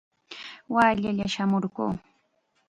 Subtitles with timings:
[0.73, 1.85] Wallalla shamurquu.